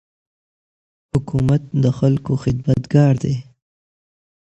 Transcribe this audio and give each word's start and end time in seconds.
حکومت 1.11 1.61
د 1.83 1.85
خلکو 1.99 2.31
خدمتګار 2.43 3.13
دی. 3.23 3.35